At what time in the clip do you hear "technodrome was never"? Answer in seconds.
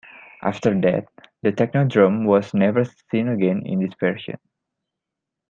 1.53-2.85